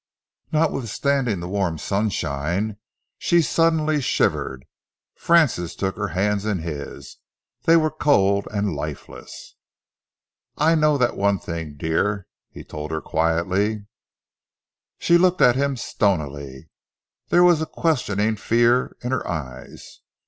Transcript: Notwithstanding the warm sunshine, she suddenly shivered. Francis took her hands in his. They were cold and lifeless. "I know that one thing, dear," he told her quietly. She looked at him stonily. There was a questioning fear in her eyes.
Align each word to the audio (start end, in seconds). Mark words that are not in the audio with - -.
Notwithstanding 0.51 1.41
the 1.41 1.47
warm 1.47 1.77
sunshine, 1.77 2.77
she 3.19 3.39
suddenly 3.43 4.01
shivered. 4.01 4.65
Francis 5.15 5.75
took 5.75 5.95
her 5.95 6.07
hands 6.07 6.43
in 6.43 6.57
his. 6.57 7.17
They 7.65 7.77
were 7.77 7.91
cold 7.91 8.47
and 8.49 8.75
lifeless. 8.75 9.57
"I 10.57 10.73
know 10.73 10.97
that 10.97 11.15
one 11.15 11.37
thing, 11.37 11.75
dear," 11.77 12.25
he 12.49 12.63
told 12.63 12.89
her 12.89 12.99
quietly. 12.99 13.85
She 14.97 15.19
looked 15.19 15.39
at 15.39 15.55
him 15.55 15.77
stonily. 15.77 16.71
There 17.27 17.43
was 17.43 17.61
a 17.61 17.67
questioning 17.67 18.37
fear 18.37 18.97
in 19.03 19.11
her 19.11 19.27
eyes. 19.27 19.99